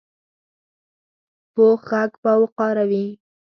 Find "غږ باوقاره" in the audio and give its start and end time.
1.89-2.83